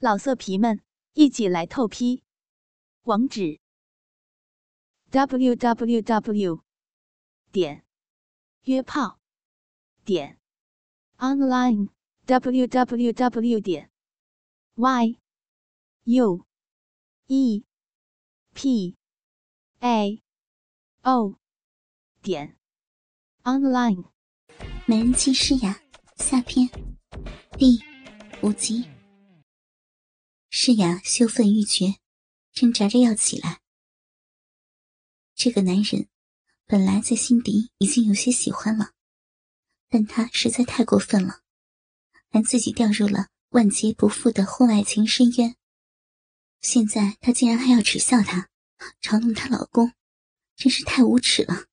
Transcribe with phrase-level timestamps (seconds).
[0.00, 0.80] 老色皮们，
[1.14, 2.22] 一起来透批！
[3.02, 3.58] 网址
[5.10, 6.62] ：w w w
[7.50, 7.84] 点
[8.62, 9.18] 约炮
[10.04, 10.38] 点
[11.16, 11.88] online
[12.26, 13.90] w w w 点
[14.76, 15.18] y
[16.04, 16.46] u
[17.26, 17.64] e
[18.54, 18.96] p
[19.80, 20.22] a
[21.02, 21.34] o
[22.22, 22.56] 点
[23.42, 24.04] online。
[24.86, 25.80] 美人计诗雅
[26.14, 26.68] 下篇
[27.58, 27.80] 第
[28.42, 28.97] 五集。
[30.60, 31.98] 诗雅羞愤欲绝，
[32.52, 33.60] 挣扎着要起来。
[35.36, 36.08] 这个男人
[36.66, 38.90] 本来在心底已经有些喜欢了，
[39.88, 41.42] 但他实在太过分了，
[42.32, 45.54] 还自己掉入了万劫不复的婚外情深渊。
[46.60, 48.48] 现在他竟然还要耻笑她，
[49.00, 49.92] 嘲弄她老公，
[50.56, 51.66] 真是太无耻了。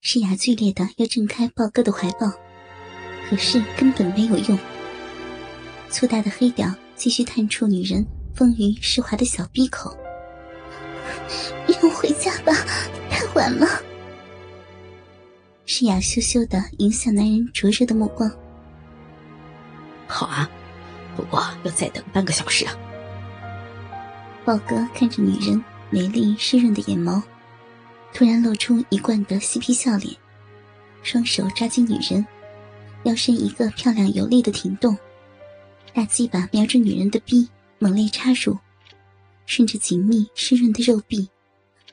[0.00, 2.30] 诗雅剧烈的要挣开豹哥的怀抱，
[3.28, 4.56] 可是根本没有用。
[5.90, 6.72] 粗大的黑屌。
[7.02, 9.92] 继续探出女人丰腴湿滑的小鼻口，
[11.66, 12.52] 让我回家吧，
[13.10, 13.66] 太晚了。
[15.66, 18.30] 诗雅羞羞的迎向男人灼热的目光。
[20.06, 20.48] 好啊，
[21.16, 22.72] 不过要再等半个小时啊。
[24.44, 27.20] 豹哥看着女人美丽湿润的眼眸，
[28.14, 30.14] 突然露出一贯的嬉皮笑脸，
[31.02, 32.24] 双手抓紧女人，
[33.02, 34.96] 腰身一个漂亮有力的停动。
[35.94, 37.46] 大鸡巴瞄着女人的逼，
[37.78, 38.58] 猛烈插入，
[39.44, 41.28] 顺着紧密湿润的肉壁，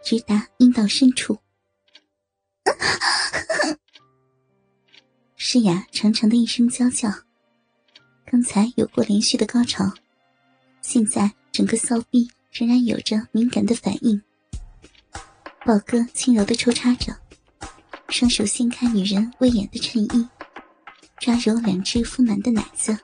[0.04, 1.38] 直达阴道深处。
[5.36, 7.10] 诗雅长长的一声娇叫。
[8.26, 9.92] 刚才有过连续的高潮，
[10.82, 14.22] 现在整个骚逼仍然有着敏感的反应。
[15.66, 17.14] 宝哥轻柔的抽插着，
[18.08, 20.28] 双手掀开女人威严的衬衣，
[21.20, 22.98] 抓揉两只丰满的奶子。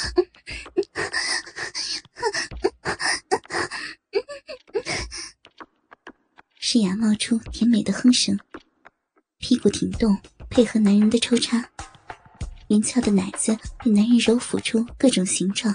[6.58, 8.38] 诗雅冒出甜美的哼声，
[9.38, 10.16] 屁股挺动，
[10.48, 11.68] 配合男人的抽插，
[12.68, 15.74] 圆翘的奶子被男人揉抚出各种形状。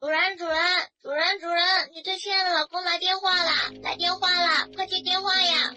[0.00, 0.56] 主人，主人，
[1.02, 5.74] 主人，主人，你最亲爱的老公来电话啦，来电话啦，快接电话呀！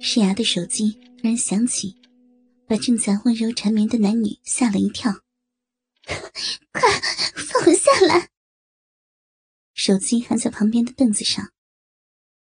[0.00, 1.96] 诗雅的手机突然响起，
[2.66, 5.12] 把正在温柔缠绵的男女吓了一跳。
[6.72, 6.82] 快
[7.34, 8.30] 放我下来！
[9.72, 11.52] 手机还在旁边的凳子上。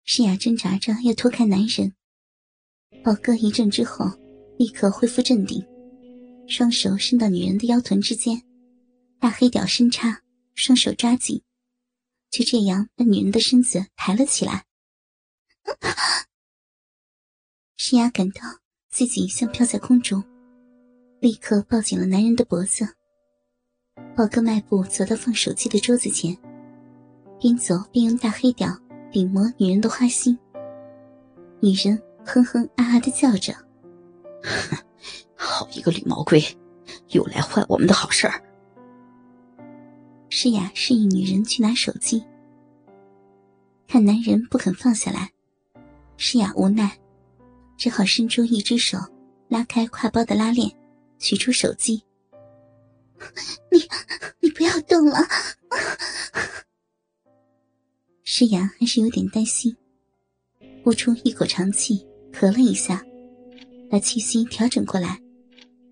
[0.05, 1.95] 诗雅挣扎着要脱开男人。
[3.05, 4.07] 宝哥一阵之后，
[4.59, 5.65] 立刻恢复镇定，
[6.49, 8.43] 双手伸到女人的腰臀之间，
[9.19, 10.23] 大黑屌深插，
[10.55, 11.43] 双手抓紧，
[12.31, 14.65] 就这样把女人的身子抬了起来。
[17.77, 18.43] 诗雅感到
[18.91, 20.23] 自己像飘在空中，
[21.21, 22.97] 立刻抱紧了男人的脖子。
[24.15, 26.37] 宝哥迈步走到放手机的桌子前，
[27.41, 28.69] 边走边用大黑屌
[29.11, 30.39] 顶磨女人的花心。
[31.61, 33.55] 女人哼哼啊啊的叫着
[34.45, 34.77] ：“哼
[35.34, 36.45] 好一个绿毛龟，
[37.09, 38.43] 又来坏我们的好事儿。”
[40.28, 42.22] 诗雅示意女人去拿手机，
[43.89, 45.31] 看男人不肯放下来，
[46.19, 46.99] 诗雅无奈，
[47.78, 48.99] 只好伸出一只手
[49.49, 50.71] 拉开挎包的拉链，
[51.19, 52.05] 取出手机。
[53.71, 53.88] 你
[54.41, 55.19] 你不要动了，
[58.25, 59.77] 诗雅还是有点担心，
[60.84, 63.05] 呼出一口长气，咳了一下，
[63.91, 65.21] 把气息调整过来，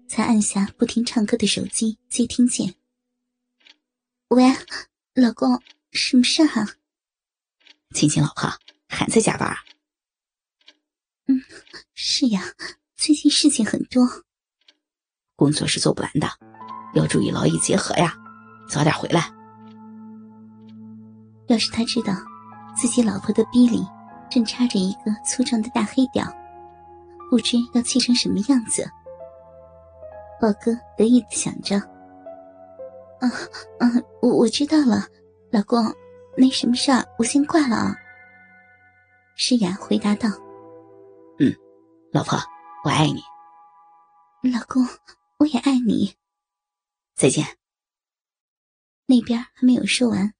[0.08, 2.74] 才按下不停唱歌的手机接听键。
[4.28, 4.44] 喂，
[5.14, 5.62] 老公，
[5.92, 6.76] 什么事啊？
[7.94, 8.50] 亲亲老婆，
[8.88, 9.56] 还在加班啊？
[11.26, 11.42] 嗯，
[11.94, 12.54] 是呀，
[12.96, 14.24] 最近事情很多，
[15.36, 16.49] 工作是做不完的。
[16.94, 18.12] 要注意劳逸结合呀，
[18.68, 19.30] 早点回来。
[21.46, 22.14] 要是他知道
[22.76, 23.84] 自己老婆的逼里
[24.30, 26.24] 正插着一个粗壮的大黑屌，
[27.28, 28.88] 不知要气成什么样子。
[30.40, 31.76] 宝哥得意的想着
[33.20, 33.26] ：“啊
[33.78, 33.90] 啊，
[34.22, 35.04] 我我知道了，
[35.50, 35.84] 老公，
[36.36, 37.94] 没什么事儿，我先挂了啊。”
[39.36, 40.28] 诗雅回答道
[41.40, 41.52] ：“嗯，
[42.12, 42.38] 老婆，
[42.84, 43.20] 我爱你。
[44.50, 44.86] 老公，
[45.38, 46.14] 我也爱你。”
[47.20, 47.58] 再见。
[49.04, 50.32] 那边还没有说完，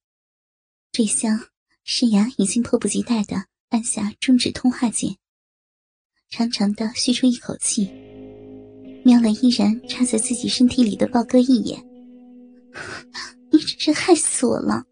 [0.91, 1.39] 这厢
[1.83, 5.15] 诗雅已经迫不及待的按下终止通话键，
[6.31, 7.85] 长长的吁出一口气，
[9.05, 11.85] 瞄了依然插在自己身体里的豹哥一眼。
[13.53, 14.83] 你真是害死我了！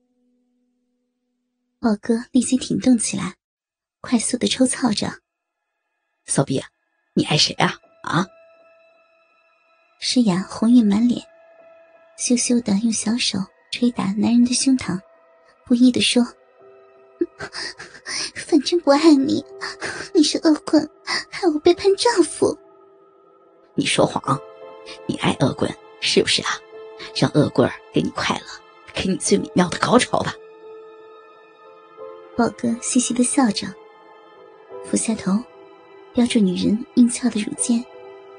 [1.80, 3.36] 豹哥立即挺动起来，
[4.00, 5.22] 快速的抽操着。
[6.26, 6.62] 骚逼，
[7.16, 7.74] 你爱谁啊？
[8.04, 8.28] 啊？
[10.00, 11.26] 诗雅红晕满脸。
[12.20, 13.40] 羞羞的用小手
[13.72, 15.00] 捶打男人的胸膛，
[15.66, 16.22] 不依的说
[18.36, 19.42] ：“反正不爱你，
[20.14, 22.56] 你是恶棍，害我背叛丈夫。”
[23.74, 24.38] 你说谎，
[25.06, 26.50] 你爱恶棍是不是啊？
[27.16, 28.46] 让恶棍给你快乐，
[28.94, 30.36] 给你最美妙的高潮吧。
[32.36, 33.66] 宝哥嘻嘻的笑着，
[34.84, 35.32] 俯下头，
[36.14, 37.82] 叼住女人硬翘的乳尖，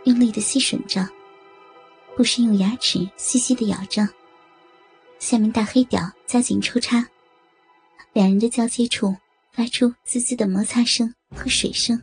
[0.05, 1.09] 用力的吸吮着。
[2.17, 4.07] 不时用牙齿细细的咬着，
[5.19, 7.07] 下面大黑屌加紧抽插，
[8.13, 9.17] 两人的交接处
[9.53, 12.03] 发出滋滋的摩擦声和水声。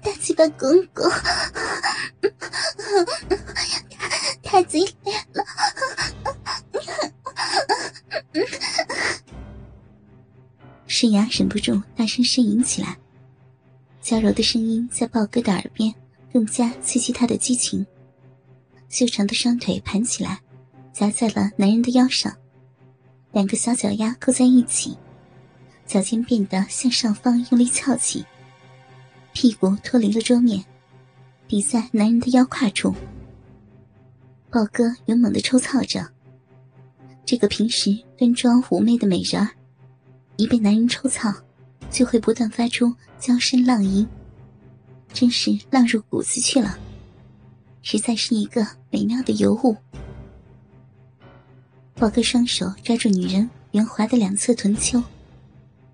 [0.00, 1.10] 大嘴巴公公，
[4.44, 5.44] 太激烈了！
[10.88, 12.98] 诗雅忍不住大声呻吟起来。
[14.00, 15.94] 娇柔的声音在豹哥的耳边
[16.32, 17.86] 更加刺激他的激情。
[18.88, 20.40] 修长的双腿盘起来，
[20.94, 22.34] 夹在了男人的腰上，
[23.32, 24.96] 两个小脚丫勾在一起，
[25.86, 28.24] 脚尖变得向上方用力翘起，
[29.34, 30.64] 屁股脱离了桌面，
[31.46, 32.94] 抵在男人的腰胯处。
[34.50, 36.08] 豹哥勇猛的抽操着，
[37.26, 39.50] 这个平时端庄妩媚的美人儿，
[40.38, 41.30] 一被男人抽操。
[41.90, 44.06] 就会不断发出娇声浪吟，
[45.10, 46.78] 真是浪入骨子去了，
[47.80, 49.74] 实在是一个美妙的尤物。
[51.94, 55.02] 宝哥双手抓住女人圆滑的两侧臀丘，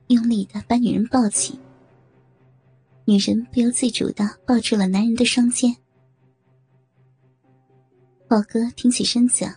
[0.08, 1.60] 用力的把女人抱起。
[3.04, 5.76] 女人不由自主的抱住了男人的双肩。
[8.26, 9.54] 宝哥挺起身子，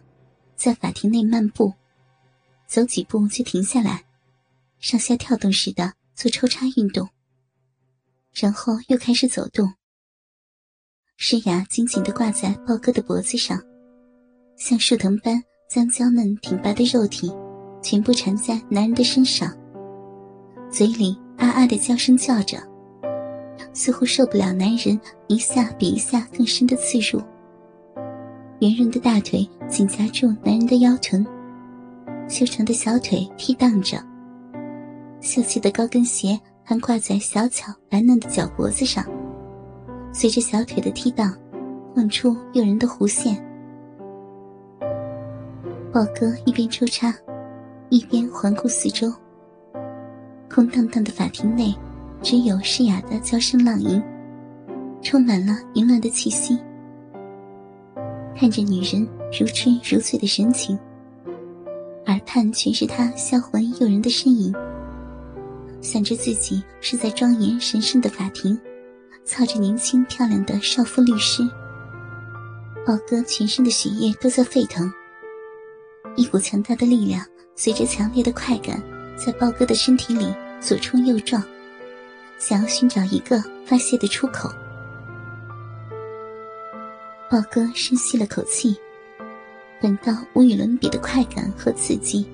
[0.56, 1.74] 在法庭内漫步，
[2.68, 4.04] 走几步就停下来，
[4.80, 5.94] 上下跳动似的。
[6.18, 7.08] 做抽插运动，
[8.34, 9.72] 然后又开始走动。
[11.16, 13.62] 诗雅紧紧地挂在豹哥的脖子上，
[14.56, 15.40] 像树藤般
[15.70, 17.32] 将娇嫩挺拔的肉体
[17.84, 19.56] 全部缠在男人的身上，
[20.72, 22.58] 嘴里啊啊的娇声叫着，
[23.74, 27.22] 似乎受不了男人一下比一下更深的刺入。
[28.60, 31.24] 圆润的大腿紧夹住男人的腰臀，
[32.28, 34.04] 修长的小腿踢荡着。
[35.20, 39.04] 秀气的高跟鞋还挂在小巧白嫩的脚脖子上，
[40.14, 41.34] 随着小腿的踢荡，
[41.94, 43.36] 晃出诱人的弧线。
[45.92, 47.14] 宝哥一边抽插，
[47.90, 49.12] 一边环顾四周。
[50.50, 51.76] 空荡荡的法庭内，
[52.22, 54.02] 只有诗雅的娇声浪吟，
[55.02, 56.58] 充满了淫乱的气息。
[58.36, 60.78] 看着女人如痴如醉的神情，
[62.06, 64.54] 耳畔全是她销魂诱人的身影。
[65.82, 68.60] 想着自己是在庄严神圣的法庭，
[69.24, 71.48] 操着年轻漂亮的少妇律师，
[72.86, 74.92] 宝哥全身的血液都在沸腾。
[76.16, 77.24] 一股强大的力量
[77.56, 78.82] 随着强烈的快感，
[79.16, 81.42] 在豹哥的身体里左冲右撞，
[82.38, 84.50] 想要寻找一个发泄的出口。
[87.30, 88.76] 豹哥深吸了口气，
[89.82, 92.26] 感到无与伦比的快感和刺激。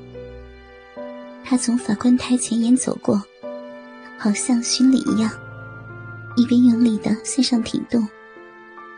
[1.43, 3.21] 他从法官台前沿走过。
[4.23, 5.29] 好像巡礼一样，
[6.37, 8.07] 一边用力的向上挺动，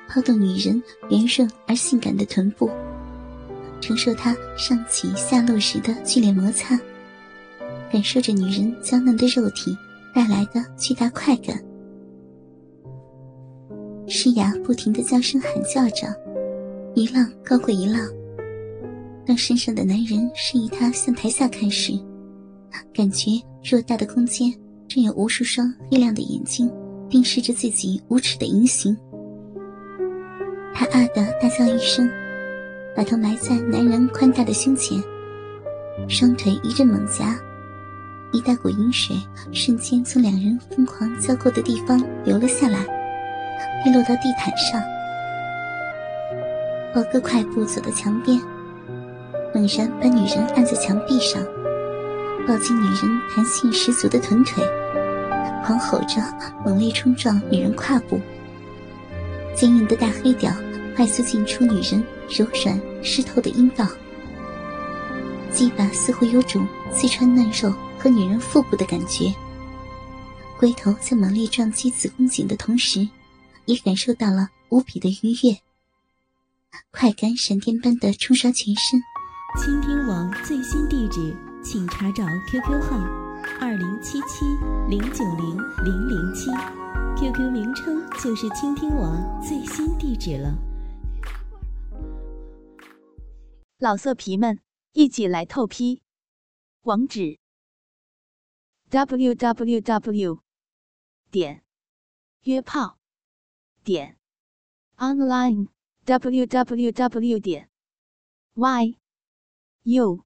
[0.07, 0.79] 抛动女人
[1.09, 2.69] 圆润而性感的臀部，
[3.81, 6.79] 承受她上起下落时的剧烈摩擦，
[7.91, 9.75] 感受着女人娇嫩的肉体
[10.13, 11.59] 带来的巨大快感。
[14.07, 16.15] 诗雅不停的娇声喊叫着，
[16.93, 17.99] 一浪高过一浪。
[19.25, 21.93] 当身上的男人示意她向台下看时，
[22.93, 23.31] 感觉
[23.63, 24.53] 偌大的空间。
[24.87, 26.71] 正有无数双黑亮的眼睛
[27.09, 28.95] 凝视着自己无耻的淫行，
[30.73, 32.09] 他啊的大叫一声，
[32.95, 35.01] 把头埋在男人宽大的胸前，
[36.07, 37.37] 双腿一阵猛夹，
[38.31, 39.15] 一大股淫水
[39.51, 42.79] 瞬间从两人疯狂交过的地方流了下来，
[43.83, 44.81] 滴落到地毯上。
[46.93, 48.39] 宝哥快步走到墙边，
[49.53, 51.41] 猛然把女人按在墙壁上。
[52.47, 54.63] 抱紧女人弹性十足的臀腿，
[55.65, 56.21] 狂吼着
[56.63, 58.21] 猛烈冲撞女人胯部，
[59.55, 60.51] 坚硬的大黑屌
[60.95, 63.87] 快速进出女人柔软湿透的阴道，
[65.51, 69.33] 鸡巴似乎有种刺穿嫩肉和女人腹部的感觉。
[70.59, 73.07] 龟头在猛烈撞击子宫颈的同时，
[73.65, 75.57] 也感受到了无比的愉悦，
[76.91, 79.01] 快感闪电般的冲刷全身。
[79.59, 81.35] 倾听网最新地址。
[81.65, 82.95] 请查找 QQ 号：
[83.59, 84.45] 二零七七
[84.87, 86.51] 零九零零零七。
[87.17, 90.55] QQ 名称就是倾听网最新地址了。
[93.79, 94.61] 老色皮们，
[94.93, 96.03] 一起来透批！
[96.83, 97.39] 网址
[98.91, 100.39] ：w w w
[101.31, 101.63] 点
[102.43, 102.99] 约炮
[103.83, 104.19] 点
[104.97, 105.69] online
[106.05, 107.71] w w w 点
[108.53, 108.99] y
[109.81, 110.23] u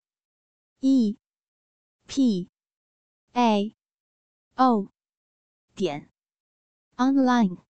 [0.82, 1.18] e
[2.10, 2.50] p
[3.36, 3.76] a
[4.58, 4.90] o
[5.76, 6.10] 点
[6.98, 7.69] online。